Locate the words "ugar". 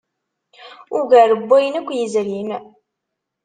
0.99-1.29